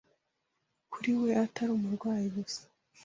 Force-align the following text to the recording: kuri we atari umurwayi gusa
kuri 0.91 1.09
we 1.19 1.29
atari 1.45 1.71
umurwayi 1.73 2.27
gusa 2.35 2.61